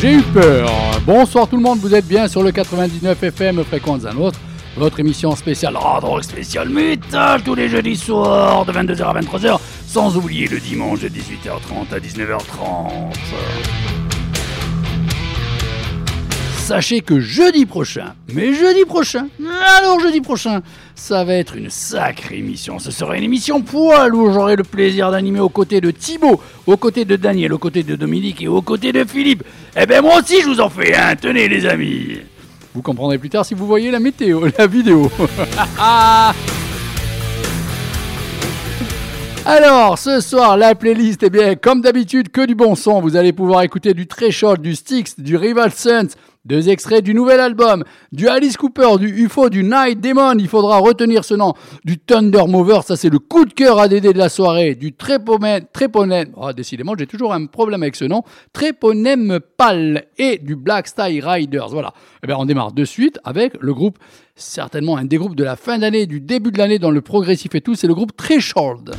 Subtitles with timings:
[0.00, 0.70] J'ai eu peur.
[1.04, 4.40] Bonsoir tout le monde, vous êtes bien sur le 99 FM Fréquence un autre.
[4.74, 9.58] Votre émission spéciale hard rock spécial métal tous les jeudis soirs de 22h à 23h,
[9.86, 13.99] sans oublier le dimanche de 18h30 à 19h30.
[16.70, 19.26] Sachez que jeudi prochain, mais jeudi prochain,
[19.76, 20.60] alors jeudi prochain,
[20.94, 22.78] ça va être une sacrée émission.
[22.78, 26.76] Ce sera une émission poil où j'aurai le plaisir d'animer aux côtés de Thibaut, aux
[26.76, 29.42] côtés de Daniel, aux côtés de Dominique et aux côtés de Philippe.
[29.76, 32.18] Eh ben moi aussi je vous en fais un, tenez les amis.
[32.72, 35.10] Vous comprendrez plus tard si vous voyez la météo, la vidéo.
[39.46, 43.00] Alors, ce soir, la playlist, eh bien, comme d'habitude, que du bon son.
[43.00, 46.08] Vous allez pouvoir écouter du Threshold, du Styx, du Rival Sons,
[46.44, 50.38] deux extraits du nouvel album, du Alice Cooper, du UFO, du Night Demon.
[50.38, 51.54] Il faudra retenir ce nom.
[51.84, 54.74] Du Thunder Mover, ça c'est le coup de cœur ADD de la soirée.
[54.74, 58.22] Du Tréponen, Tréponen, oh, décidément, j'ai toujours un problème avec ce nom.
[58.52, 61.68] Tréponem Pal et du Black Style Riders.
[61.68, 61.92] Voilà.
[62.22, 63.98] Eh bien, on démarre de suite avec le groupe,
[64.34, 67.54] certainement un des groupes de la fin d'année, du début de l'année dans le progressif
[67.54, 68.92] et tout, c'est le groupe Threshold.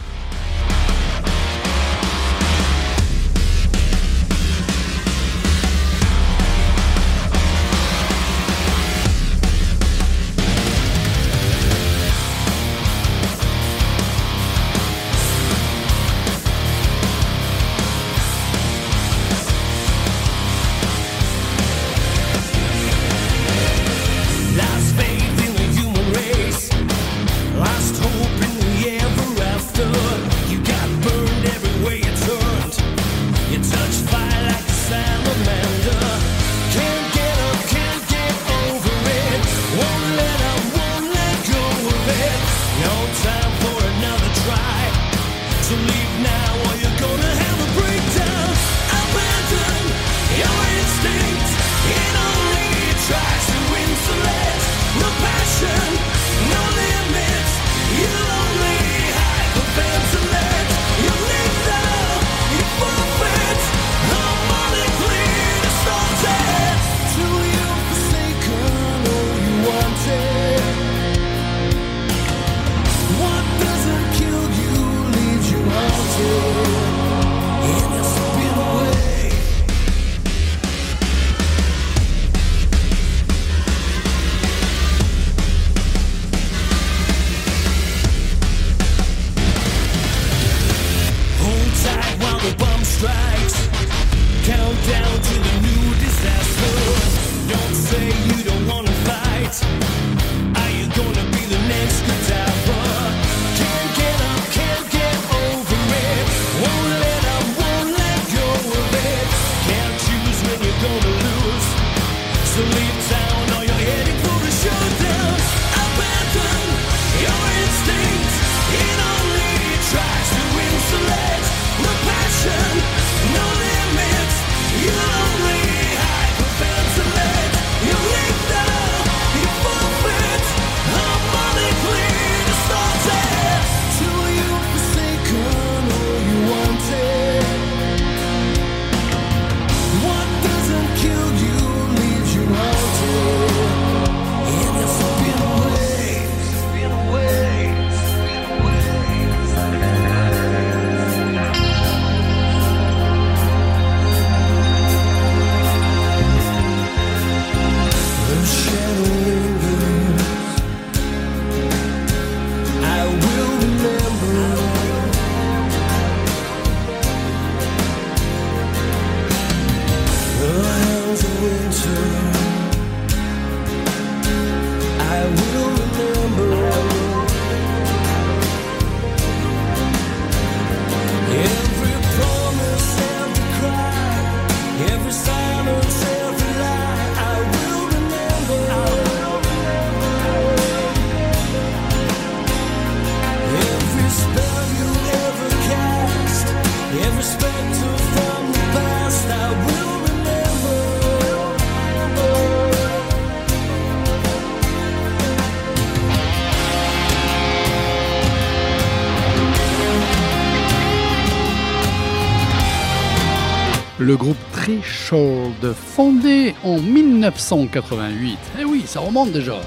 [217.31, 218.37] 1988.
[218.59, 219.59] Eh oui, ça remonte déjà.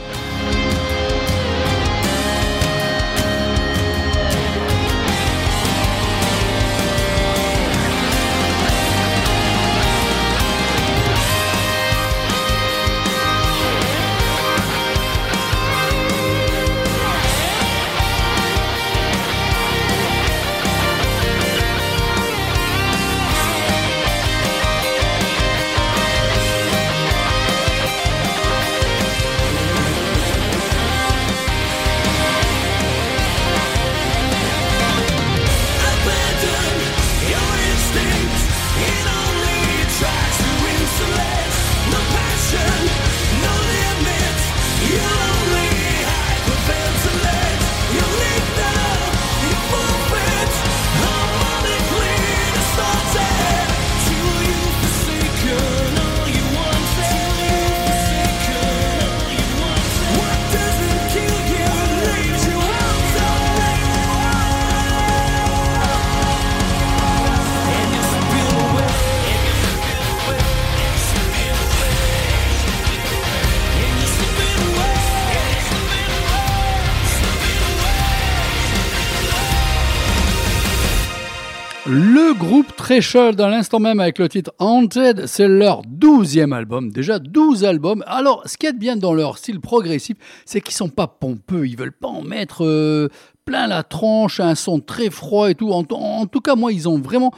[82.85, 86.93] Threshold, dans l'instant même avec le titre Haunted, c'est leur douzième album.
[86.93, 88.05] Déjà 12 albums.
[88.07, 91.67] Alors, ce qui est bien dans leur style progressif, c'est qu'ils sont pas pompeux.
[91.67, 93.09] Ils veulent pas en mettre euh,
[93.47, 95.73] plein la tranche, un son très froid et tout.
[95.73, 97.33] En, en tout cas, moi, ils ont vraiment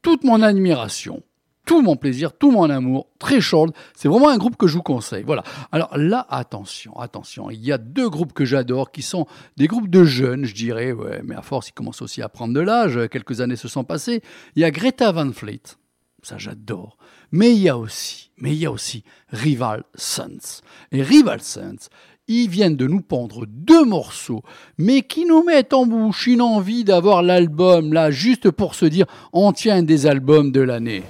[0.00, 1.22] toute mon admiration
[1.66, 3.74] tout mon plaisir, tout mon amour, très short.
[3.94, 5.24] C'est vraiment un groupe que je vous conseille.
[5.24, 5.42] Voilà.
[5.72, 7.50] Alors là, attention, attention.
[7.50, 9.26] Il y a deux groupes que j'adore qui sont
[9.58, 10.92] des groupes de jeunes, je dirais.
[10.92, 12.98] Ouais, mais à force, ils commencent aussi à prendre de l'âge.
[13.10, 14.22] Quelques années se sont passées.
[14.54, 15.62] Il y a Greta Van Fleet.
[16.22, 16.96] Ça, j'adore.
[17.32, 20.62] Mais il y a aussi, mais il y a aussi Rival Sons.
[20.92, 21.88] Et Rival Sons,
[22.28, 24.42] ils viennent de nous pondre deux morceaux,
[24.78, 29.06] mais qui nous mettent en bouche une envie d'avoir l'album là, juste pour se dire,
[29.32, 31.02] on tient des albums de l'année.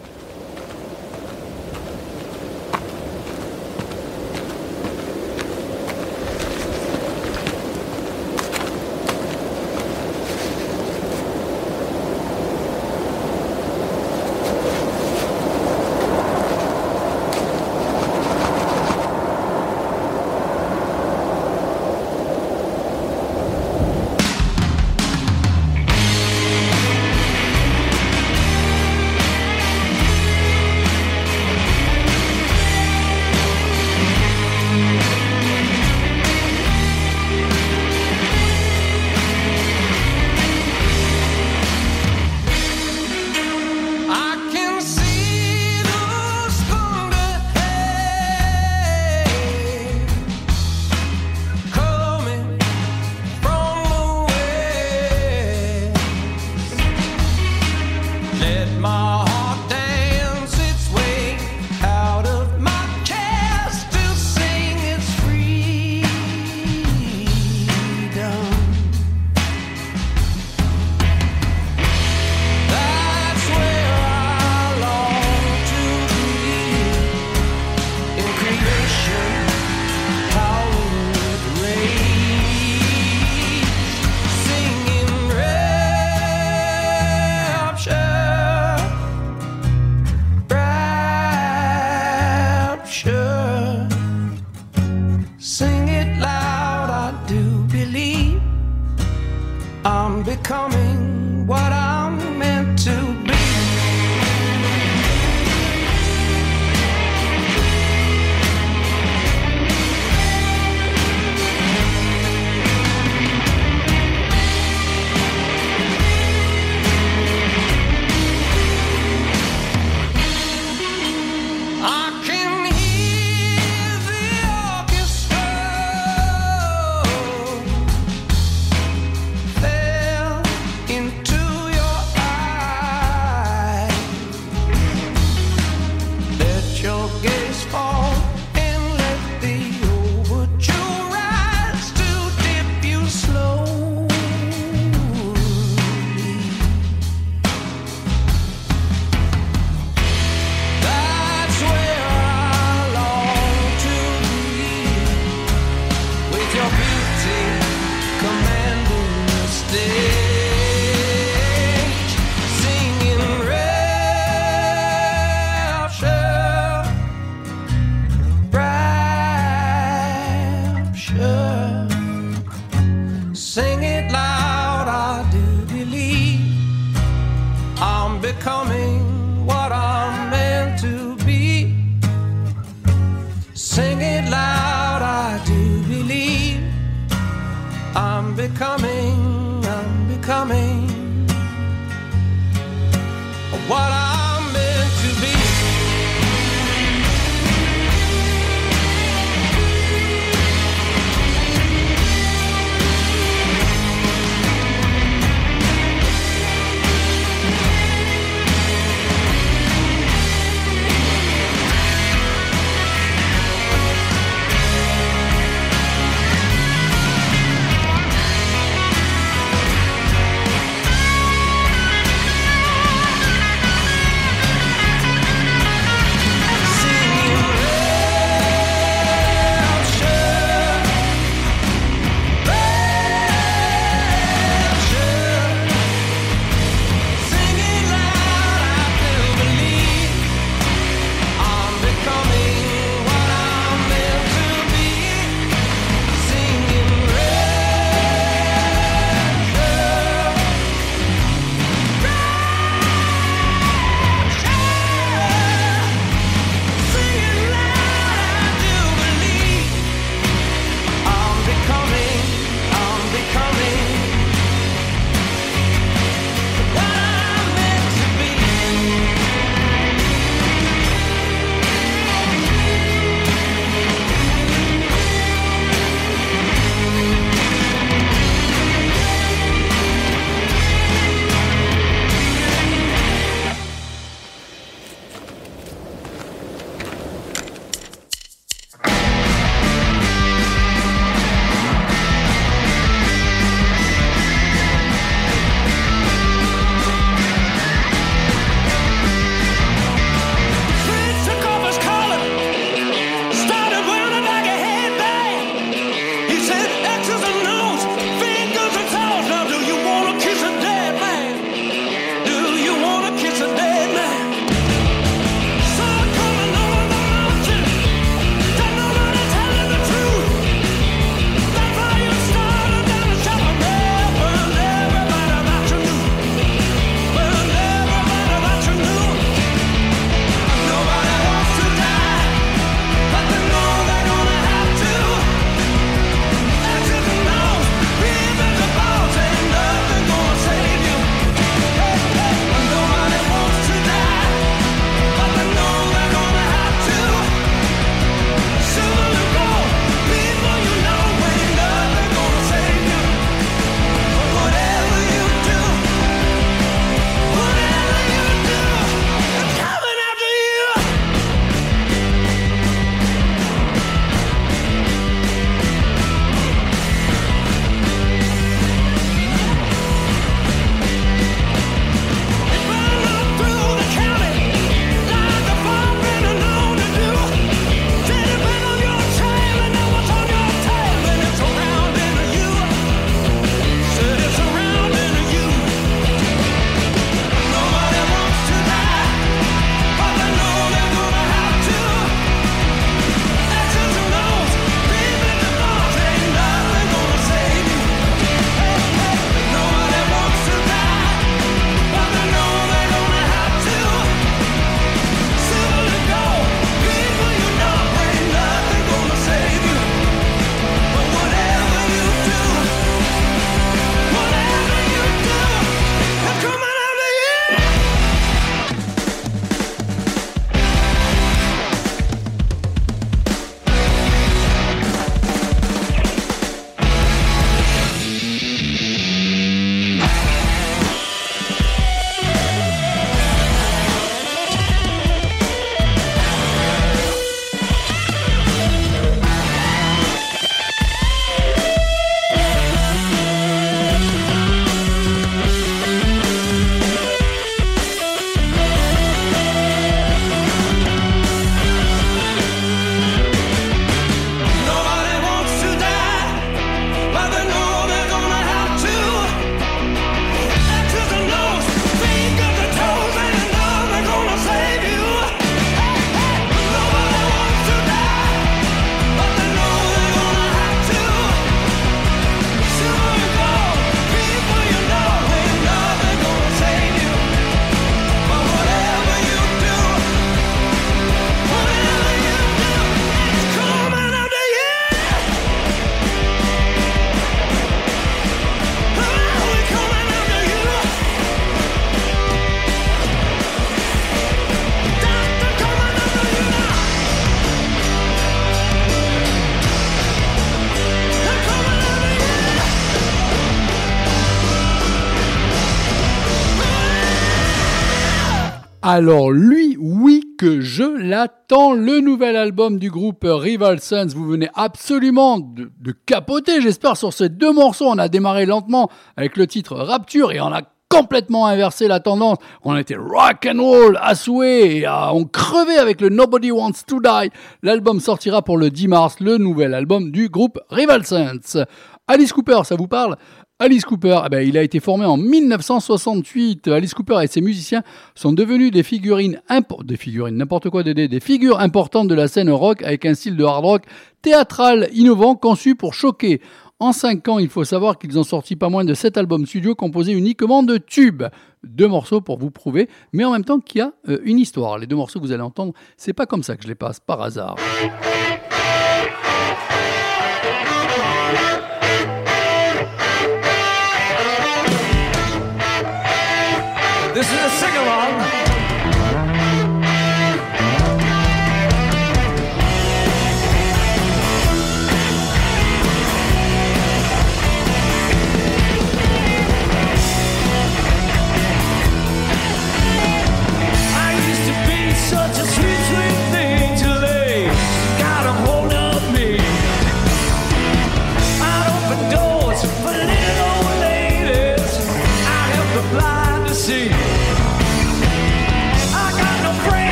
[508.89, 514.07] Alors lui, oui que je l'attends, le nouvel album du groupe Rival Sons.
[514.15, 517.87] Vous venez absolument de, capoter, j'espère, sur ces deux morceaux.
[517.89, 522.39] On a démarré lentement avec le titre Rapture et on a complètement inversé la tendance.
[522.63, 527.01] On était rock and roll à souhait et on crevait avec le Nobody Wants to
[527.01, 527.33] Die.
[527.65, 531.65] L'album sortira pour le 10 mars, le nouvel album du groupe Rival Sons.
[532.07, 533.17] Alice Cooper, ça vous parle?
[533.59, 536.69] Alice Cooper, eh ben, il a été formé en 1968.
[536.69, 537.83] Alice Cooper et ses musiciens
[538.15, 539.41] sont devenus des figurines
[539.83, 543.35] des figurines, n'importe quoi, des, des figures importantes de la scène rock avec un style
[543.35, 543.83] de hard rock
[544.21, 546.43] théâtral innovant conçu pour choquer.
[546.81, 549.75] En 5 ans, il faut savoir qu'ils ont sorti pas moins de 7 albums studio
[549.75, 551.25] composés uniquement de tubes.
[551.65, 554.77] Deux morceaux pour vous prouver, mais en même temps qu'il y a euh, une histoire.
[554.77, 557.01] Les deux morceaux que vous allez entendre, c'est pas comme ça que je les passe,
[557.01, 557.57] par hasard.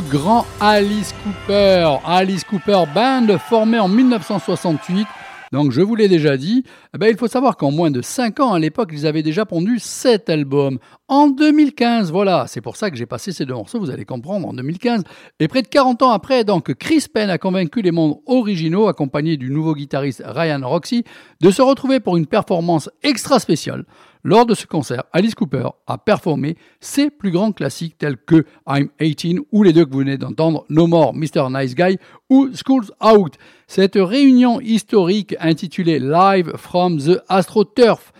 [0.00, 5.06] Grand Alice Cooper, Alice Cooper Band, formé en 1968.
[5.52, 8.40] Donc je vous l'ai déjà dit, eh ben, il faut savoir qu'en moins de 5
[8.40, 10.78] ans à l'époque, ils avaient déjà pondu 7 albums.
[11.06, 14.48] En 2015, voilà, c'est pour ça que j'ai passé ces deux morceaux, vous allez comprendre,
[14.48, 15.04] en 2015.
[15.38, 19.36] Et près de 40 ans après, donc Chris Penn a convaincu les membres originaux, accompagnés
[19.36, 21.04] du nouveau guitariste Ryan Roxy,
[21.40, 23.84] de se retrouver pour une performance extra spéciale.
[24.26, 28.88] Lors de ce concert, Alice Cooper a performé ses plus grands classiques tels que I'm
[28.98, 31.50] 18 ou les deux que vous venez d'entendre, No More Mr.
[31.50, 31.98] Nice Guy
[32.30, 33.34] ou School's Out.
[33.66, 38.14] Cette réunion historique intitulée Live from the AstroTurf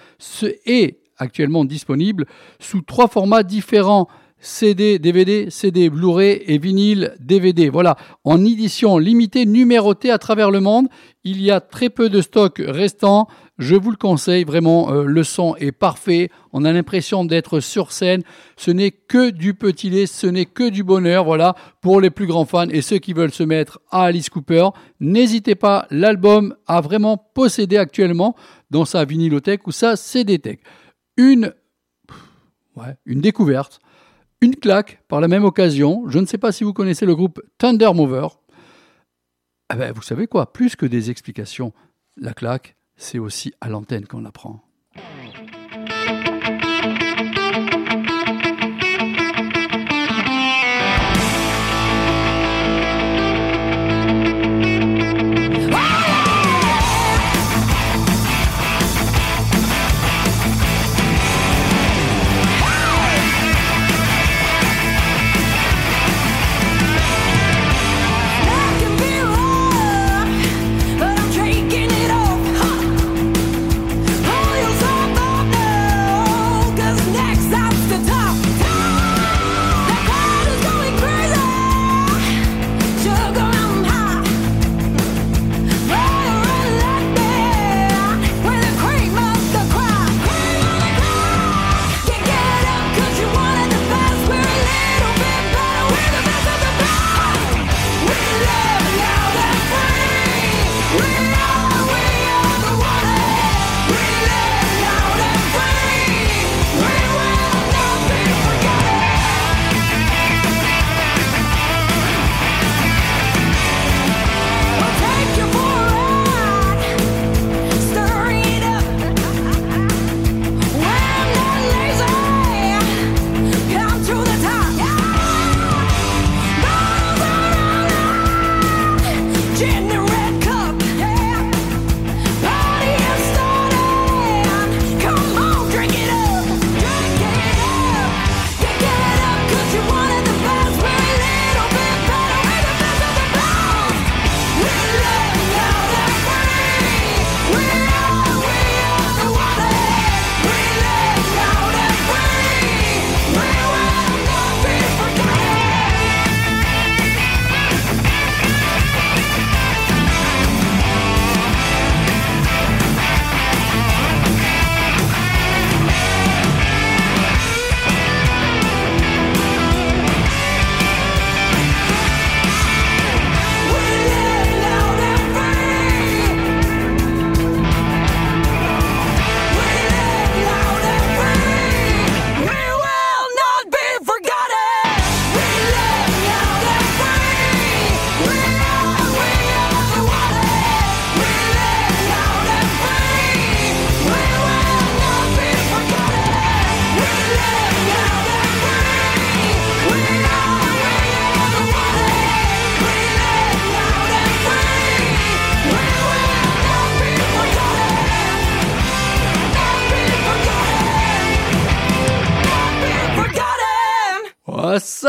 [0.67, 2.27] est actuellement disponible
[2.61, 4.07] sous trois formats différents.
[4.41, 7.71] CD, DVD, CD, Blu-ray et vinyle, DVD.
[7.71, 10.89] Voilà, en édition limitée, numérotée à travers le monde.
[11.25, 13.27] Il y a très peu de stock restant.
[13.59, 16.31] Je vous le conseille, vraiment, euh, le son est parfait.
[16.53, 18.23] On a l'impression d'être sur scène.
[18.57, 21.25] Ce n'est que du petit lait, ce n'est que du bonheur.
[21.25, 24.71] Voilà, pour les plus grands fans et ceux qui veulent se mettre à Alice Cooper,
[24.99, 25.87] n'hésitez pas.
[25.91, 28.35] L'album a vraiment possédé actuellement
[28.71, 30.59] dans sa vinylothèque ou sa CD-tech.
[31.17, 31.55] Une,
[32.77, 33.81] ouais, une découverte
[34.45, 36.05] une claque par la même occasion.
[36.09, 38.29] Je ne sais pas si vous connaissez le groupe Thunder Mover.
[39.71, 40.53] Ah ben, vous savez quoi?
[40.53, 41.73] Plus que des explications,
[42.17, 44.61] la claque, c'est aussi à l'antenne qu'on apprend.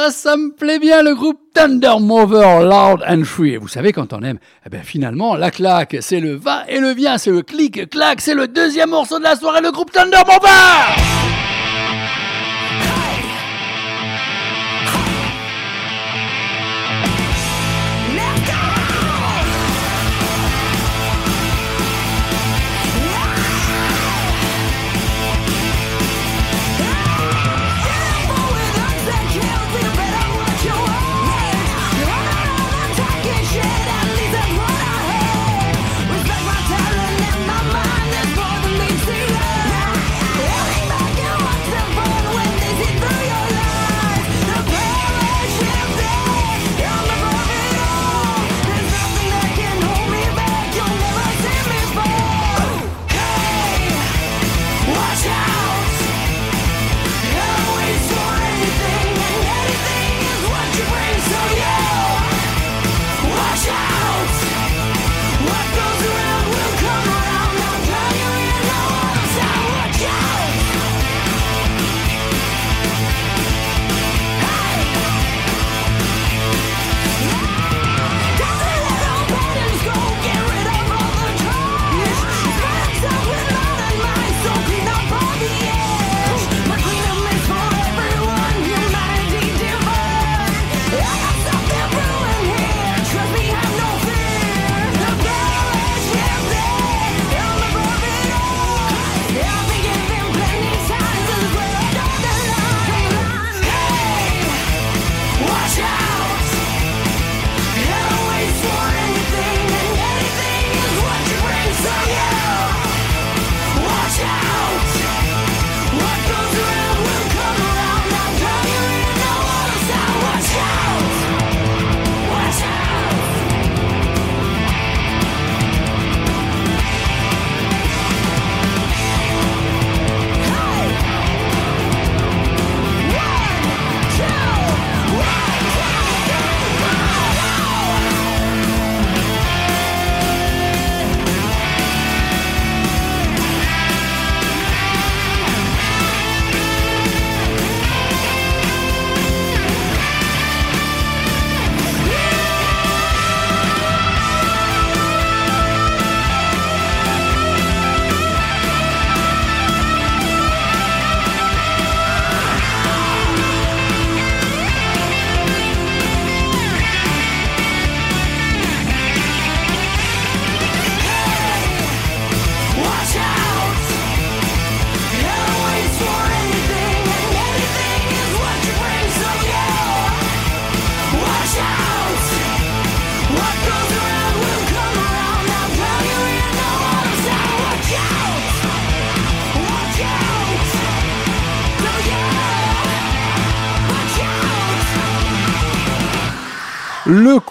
[0.05, 3.53] Ça, ça me plaît bien, le groupe Thunder Mover, Loud and Free.
[3.53, 6.79] Et vous savez, quand on aime, eh ben, finalement, la claque, c'est le va et
[6.79, 10.21] le vient, c'est le clic-clac, c'est le deuxième morceau de la soirée, le groupe Thunder
[10.27, 11.14] Mover!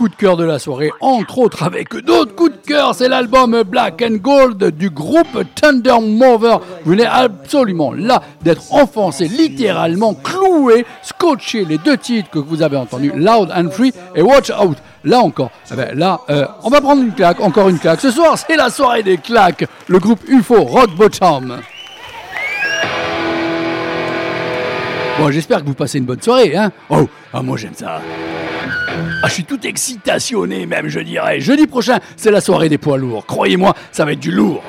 [0.04, 3.62] Coup de cœur de la soirée, entre autres avec d'autres coups de cœur, c'est l'album
[3.62, 6.58] Black and Gold du groupe Thunder Mover.
[6.84, 12.76] Vous venez absolument là d'être enfoncé, littéralement cloué, scotché les deux titres que vous avez
[12.76, 14.76] entendus, Loud and Free et Watch Out.
[15.04, 18.02] Là encore, eh ben là, euh, on va prendre une claque, encore une claque.
[18.02, 19.64] Ce soir, c'est la soirée des claques.
[19.86, 21.60] Le groupe UFO Rock Bottom.
[25.18, 28.02] Bon, j'espère que vous passez une bonne soirée, hein Oh, ah, moi j'aime ça.
[29.22, 31.40] Ah, je suis tout excitationné même, je dirais.
[31.40, 33.26] Jeudi prochain, c'est la soirée des poids lourds.
[33.26, 34.62] Croyez-moi, ça va être du lourd.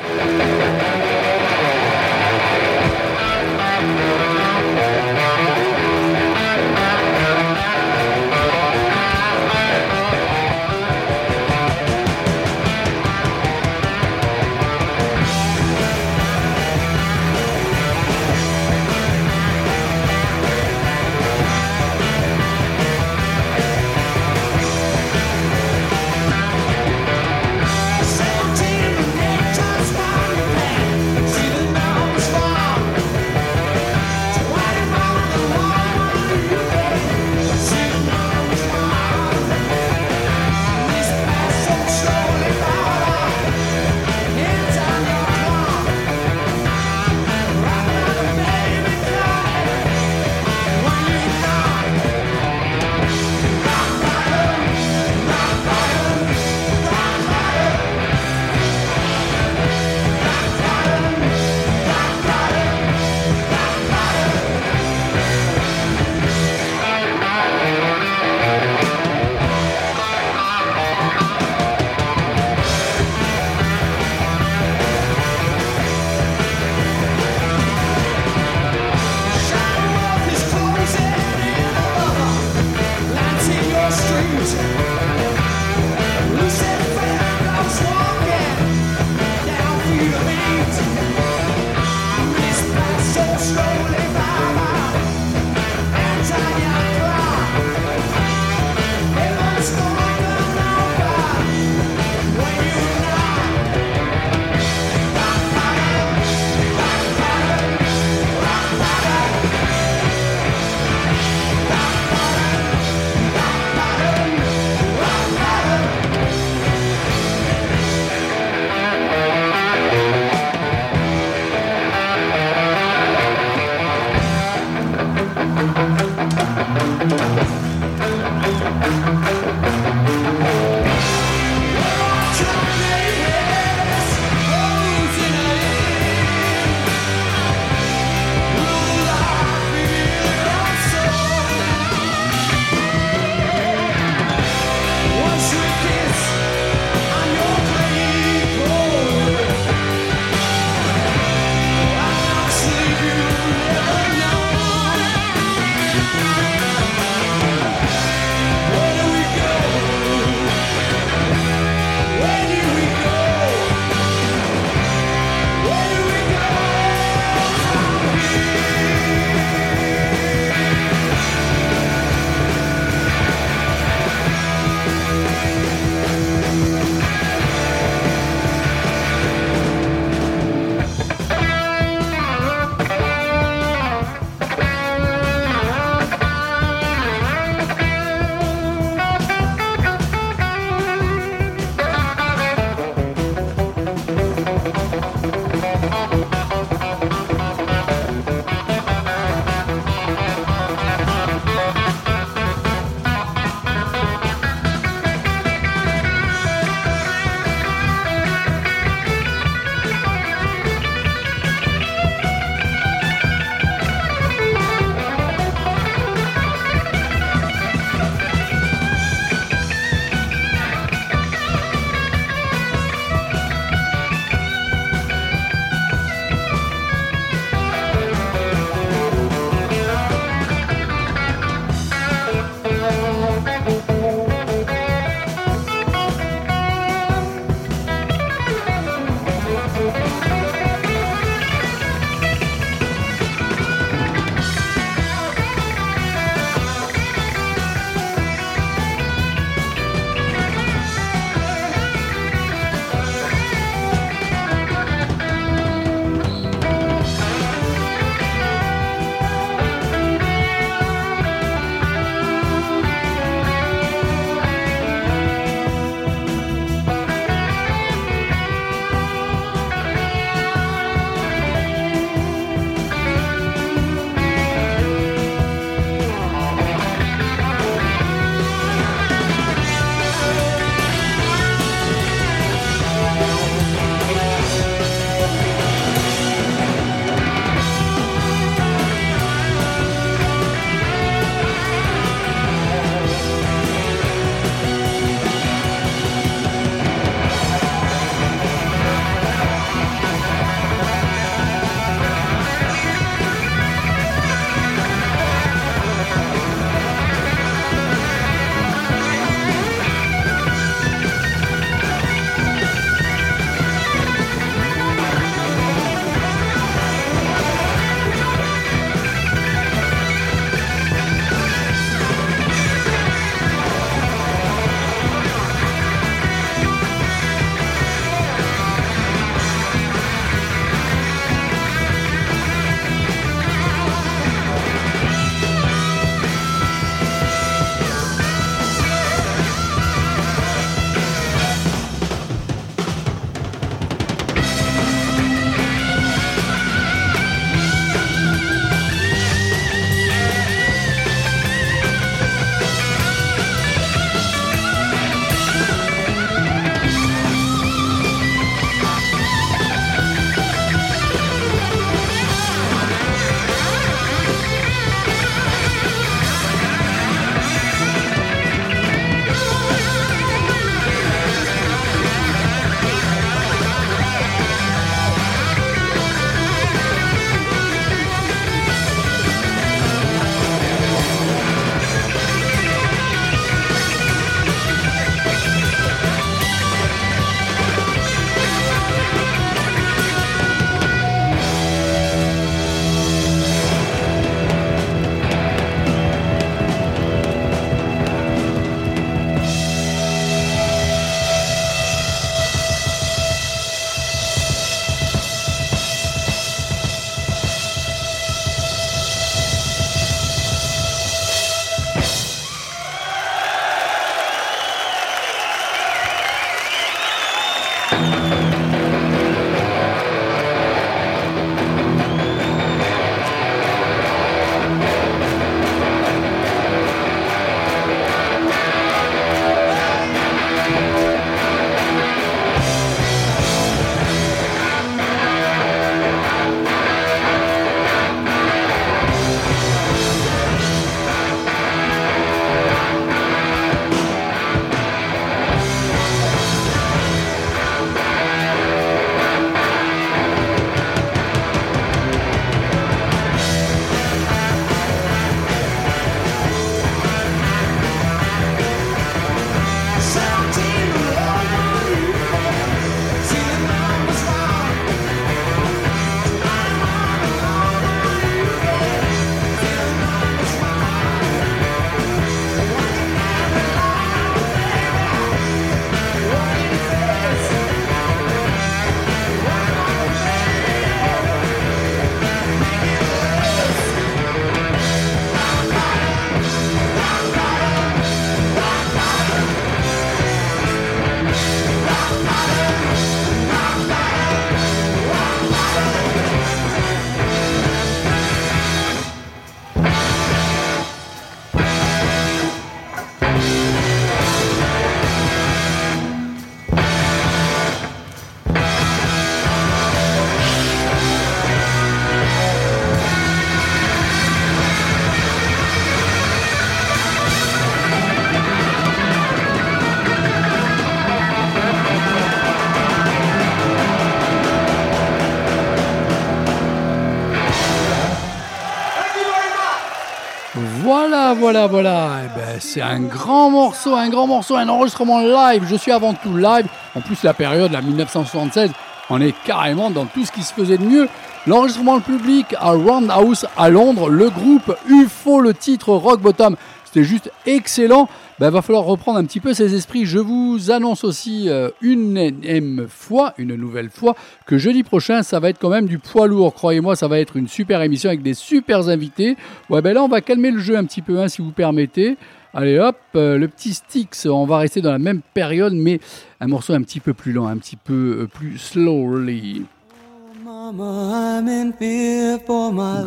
[531.46, 532.22] Voilà, voilà.
[532.26, 535.64] Eh ben, c'est un grand morceau, un grand morceau, un enregistrement live.
[535.70, 536.66] Je suis avant tout live.
[536.96, 538.72] En plus, la période, la 1976,
[539.12, 541.08] on est carrément dans tout ce qui se faisait de mieux.
[541.46, 546.56] L'enregistrement public à Roundhouse à Londres, le groupe UFO, le titre Rock Bottom.
[546.84, 548.10] C'était juste excellent.
[548.38, 550.06] Ben, va falloir reprendre un petit peu ses esprits.
[550.06, 554.14] Je vous annonce aussi euh, une fois, une nouvelle fois,
[554.46, 556.54] que jeudi prochain, ça va être quand même du poids lourd.
[556.54, 559.38] Croyez-moi, ça va être une super émission avec des super invités.
[559.70, 562.18] Ouais, ben là, on va calmer le jeu un petit peu, hein, si vous permettez.
[562.54, 566.00] Allez hop, euh, le petit Styx, on va rester dans la même période, mais
[566.42, 569.64] un morceau un petit peu plus lent, un petit peu euh, plus slowly.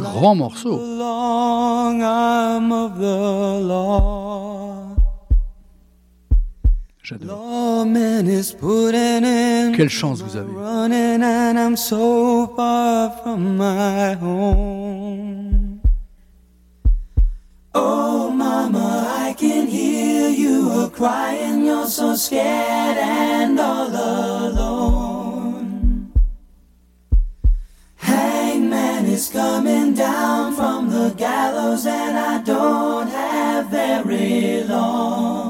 [0.03, 0.79] Grand morceau.
[0.79, 4.98] Long arm of the law.
[7.09, 7.87] J'adore.
[9.75, 10.53] Quelle chance vous avez.
[10.53, 15.81] running and I'm so far from my home.
[17.75, 23.89] Oh mama, I can hear you crying, you're so scared and all
[24.51, 26.13] alone.
[27.97, 35.48] Hangman is coming down from the gallows and I don't have very long.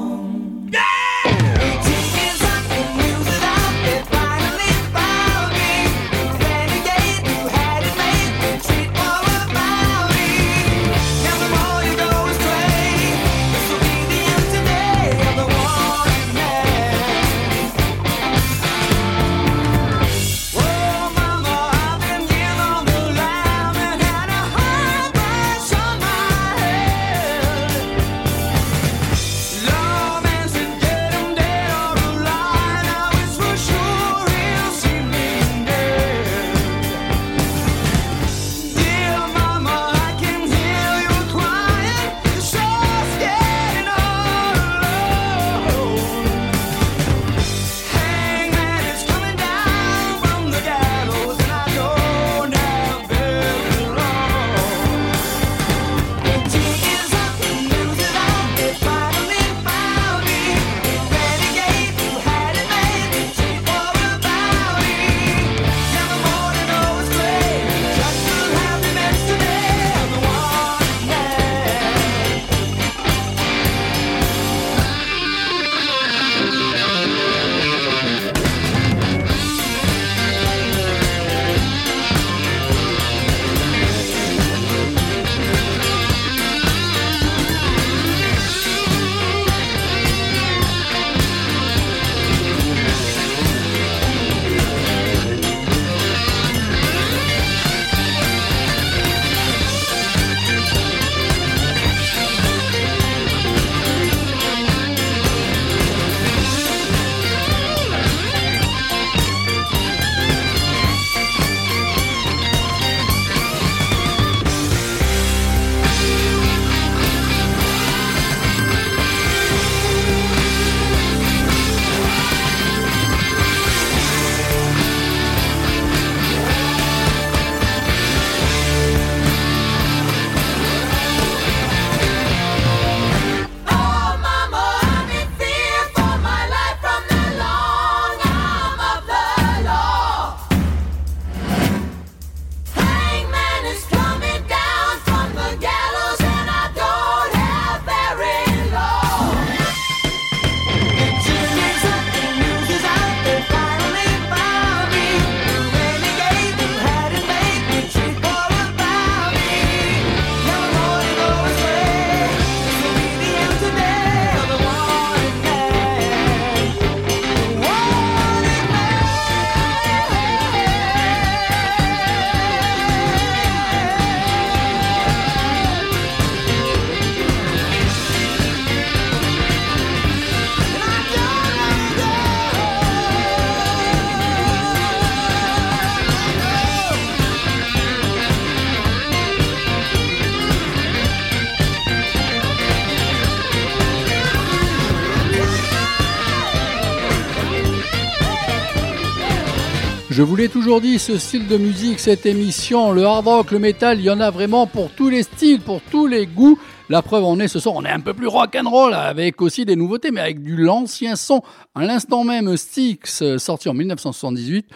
[200.19, 203.59] Je vous l'ai toujours dit, ce style de musique, cette émission, le hard rock, le
[203.59, 206.59] metal, il y en a vraiment pour tous les styles, pour tous les goûts.
[206.89, 209.41] La preuve en est, ce soir, on est un peu plus rock and roll, avec
[209.41, 211.41] aussi des nouveautés, mais avec du l'ancien son.
[211.73, 214.67] À l'instant même, Styx, sorti en 1978,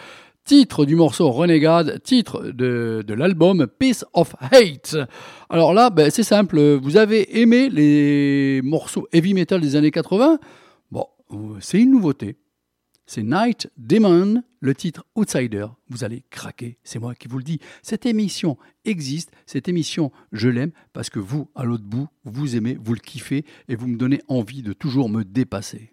[0.46, 4.96] titre du morceau Renegade, titre de, de l'album Piece of Hate.
[5.50, 10.38] Alors là, ben, c'est simple, vous avez aimé les morceaux heavy metal des années 80
[10.90, 12.36] Bon, euh, c'est une nouveauté.
[13.06, 15.66] C'est Night Demon, le titre Outsider.
[15.90, 17.60] Vous allez craquer, c'est moi qui vous le dis.
[17.82, 22.78] Cette émission existe, cette émission, je l'aime parce que vous, à l'autre bout, vous aimez,
[22.82, 25.90] vous le kiffez et vous me donnez envie de toujours me dépasser.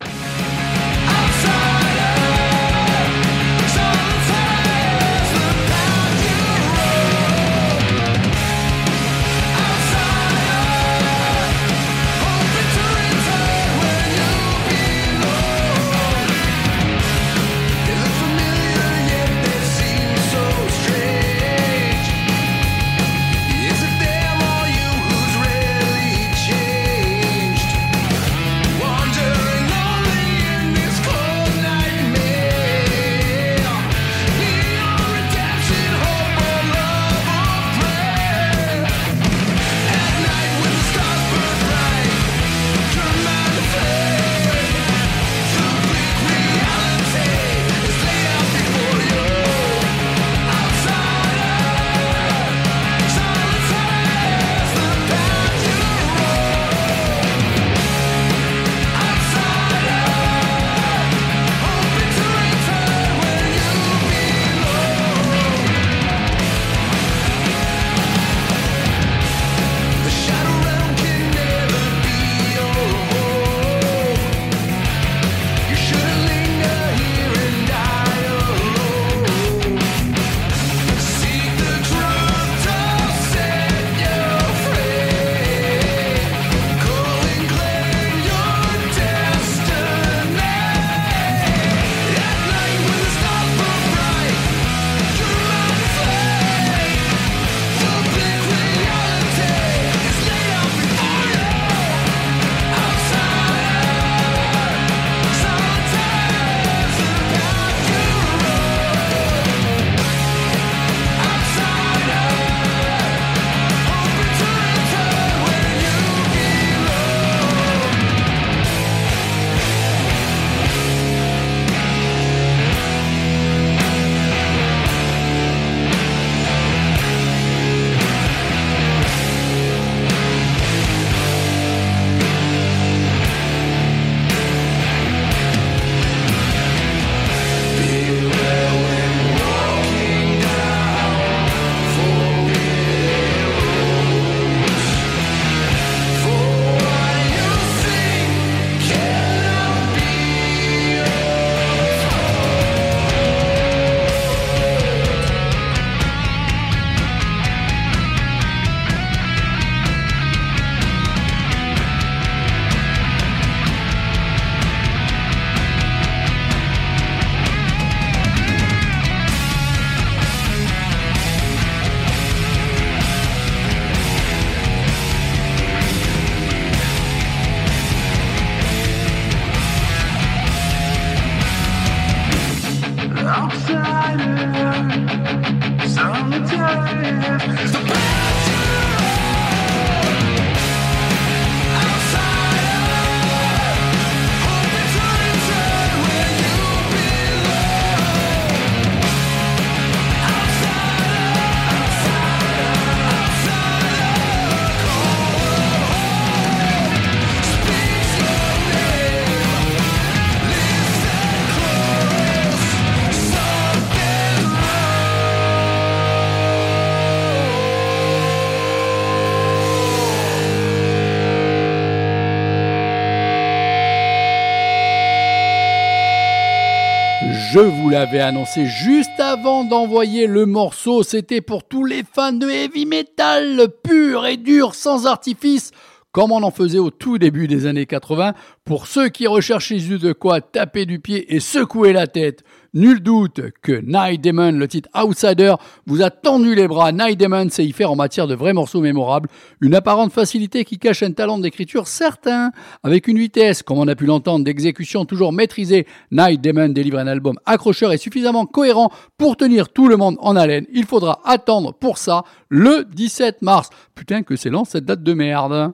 [228.01, 233.67] L'avais annoncé juste avant d'envoyer le morceau, c'était pour tous les fans de heavy metal
[233.83, 235.69] pur et dur sans artifice,
[236.11, 238.33] comme on en faisait au tout début des années 80,
[238.65, 242.43] pour ceux qui recherchaient de quoi taper du pied et secouer la tête.
[242.73, 245.55] Nul doute que Night Demon, le titre Outsider,
[245.85, 246.93] vous a tendu les bras.
[246.93, 249.27] Night Demon sait y faire en matière de vrais morceaux mémorables,
[249.59, 252.51] une apparente facilité qui cache un talent d'écriture certain,
[252.83, 255.85] avec une vitesse, comme on a pu l'entendre, d'exécution toujours maîtrisée.
[256.11, 260.37] Night Demon délivre un album accrocheur et suffisamment cohérent pour tenir tout le monde en
[260.37, 260.65] haleine.
[260.71, 263.69] Il faudra attendre pour ça le 17 mars.
[263.95, 265.73] Putain que c'est lent cette date de merde.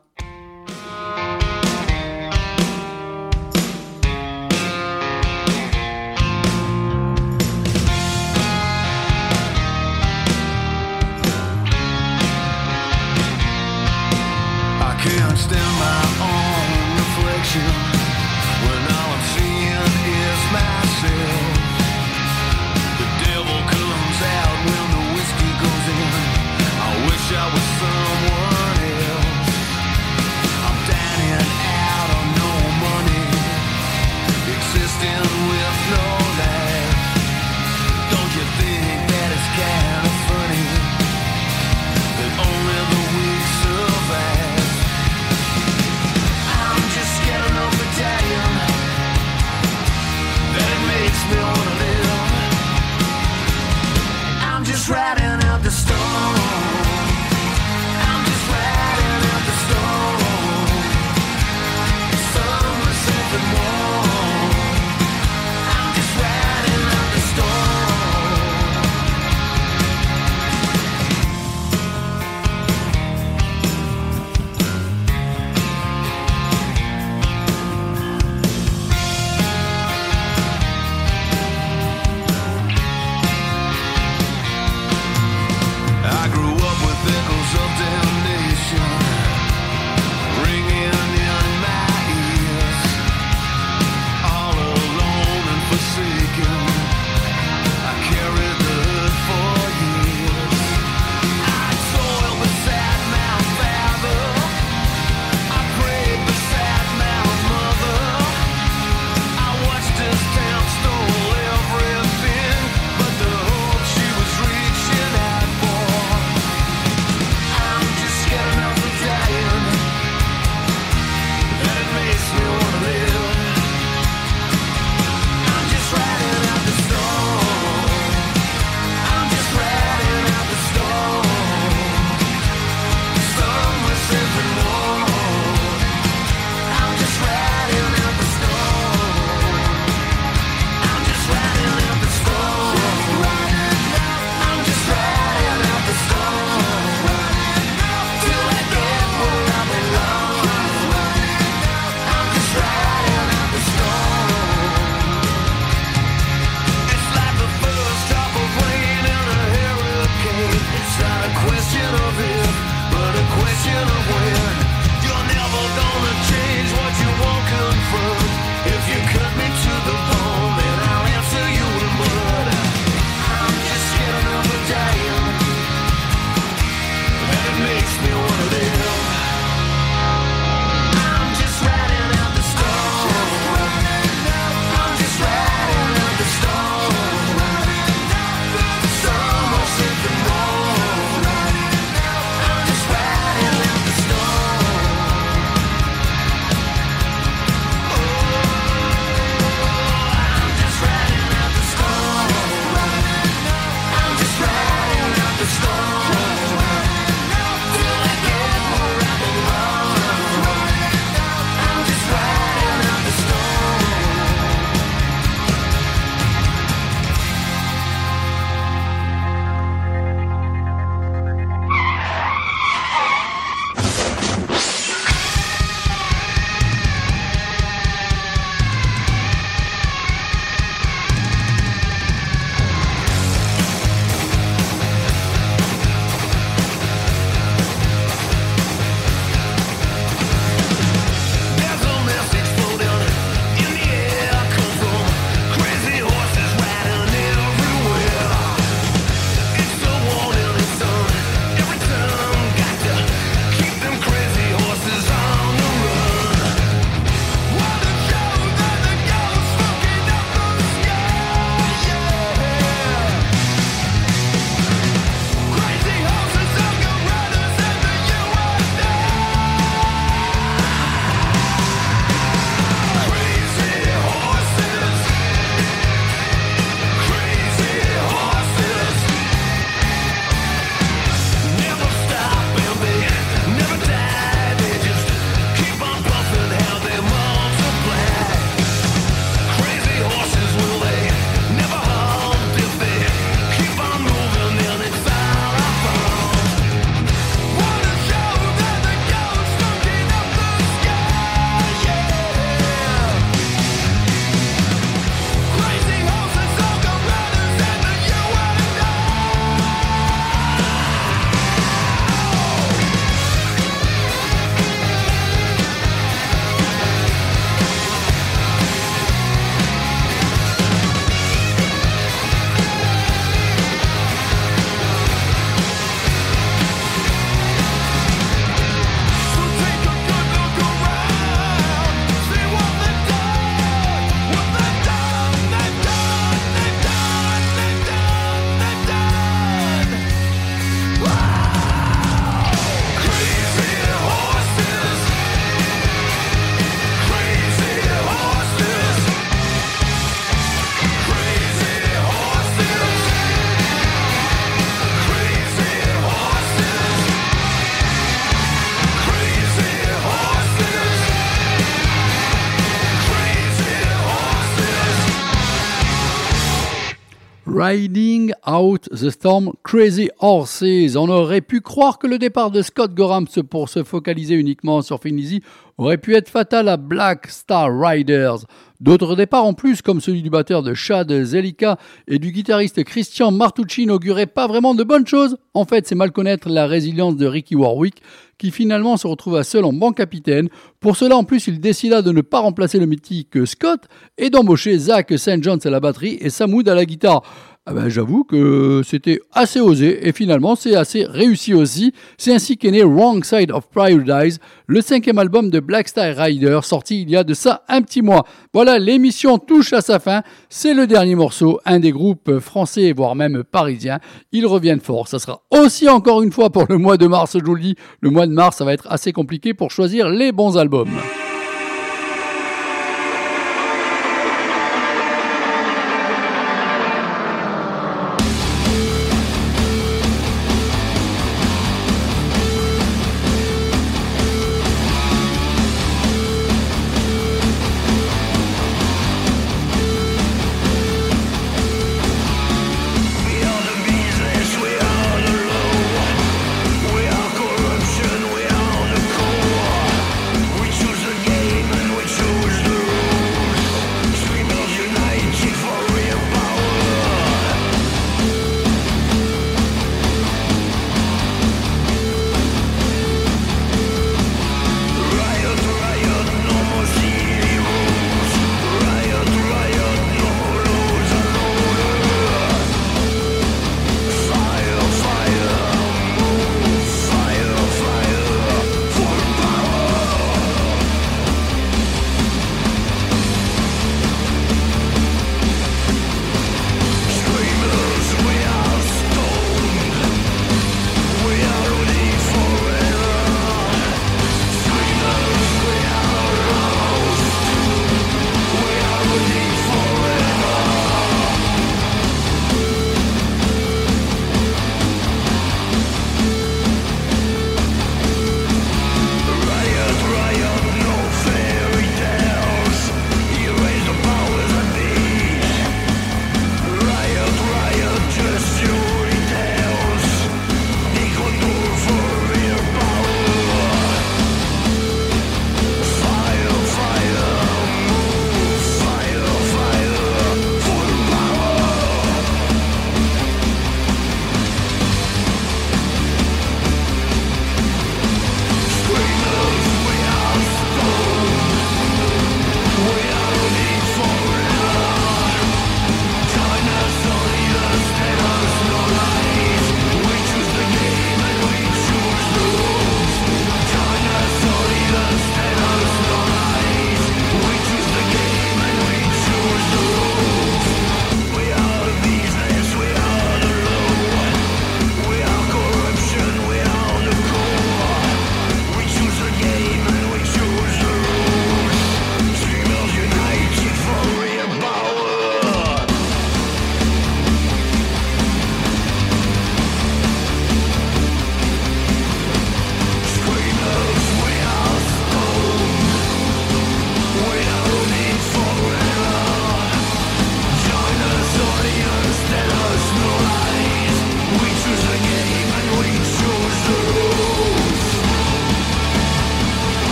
[367.60, 370.96] Riding Out the Storm, Crazy Horses.
[370.96, 375.02] On aurait pu croire que le départ de Scott Gorham pour se focaliser uniquement sur
[375.02, 375.42] Finley
[375.80, 378.46] aurait pu être fatal à Black Star Riders.
[378.80, 383.32] D'autres départs en plus, comme celui du batteur de Chad Zelika et du guitariste Christian
[383.32, 385.38] Martucci, n'auguraient pas vraiment de bonnes choses.
[385.56, 388.04] En fait, c'est mal connaître la résilience de Ricky Warwick,
[388.38, 390.50] qui finalement se retrouva seul en banc capitaine.
[390.80, 393.82] Pour cela, en plus, il décida de ne pas remplacer le mythique Scott
[394.18, 395.44] et d'embaucher Zach St.
[395.44, 397.24] John's à la batterie et Samoud à la guitare.
[397.70, 401.92] Ah ben, J'avoue que c'était assez osé et finalement c'est assez réussi aussi.
[402.18, 406.60] C'est ainsi qu'est né Wrong Side of Paradise, le cinquième album de Black Star Rider,
[406.64, 408.26] sorti il y a de ça un petit mois.
[408.54, 410.22] Voilà, l'émission touche à sa fin.
[410.48, 414.00] C'est le dernier morceau, un des groupes français, voire même parisiens.
[414.32, 415.10] Ils reviennent fort.
[415.10, 417.76] Ça sera aussi encore une fois pour le mois de mars, je vous le dis.
[418.00, 420.96] Le mois de mars, ça va être assez compliqué pour choisir les bons albums.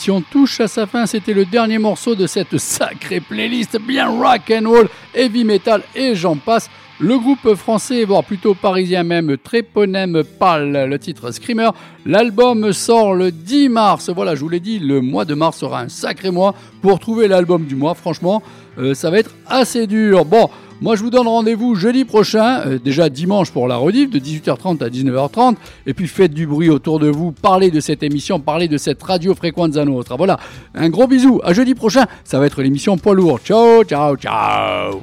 [0.00, 1.04] L'émission touche à sa fin.
[1.04, 6.14] C'était le dernier morceau de cette sacrée playlist bien rock and roll, heavy metal et
[6.14, 6.70] j'en passe.
[6.98, 11.70] Le groupe français, voire plutôt parisien même, Tréponème Pâle, le titre Screamer.
[12.06, 14.08] L'album sort le 10 mars.
[14.08, 17.28] Voilà, je vous l'ai dit, le mois de mars sera un sacré mois pour trouver
[17.28, 17.94] l'album du mois.
[17.94, 18.42] Franchement,
[18.78, 20.24] euh, ça va être assez dur.
[20.24, 20.48] Bon,
[20.80, 24.82] Moi, je vous donne rendez-vous jeudi prochain, euh, déjà dimanche pour la rediff, de 18h30
[24.82, 25.56] à 19h30.
[25.86, 29.02] Et puis, faites du bruit autour de vous, parlez de cette émission, parlez de cette
[29.02, 30.16] radio Frequenza Nostra.
[30.16, 30.38] Voilà,
[30.74, 33.40] un gros bisou, à jeudi prochain, ça va être l'émission poids lourd.
[33.44, 35.02] Ciao, ciao, ciao